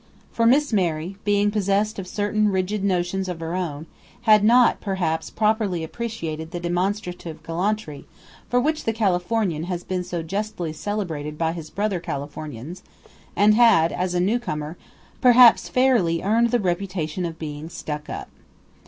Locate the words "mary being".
0.73-1.51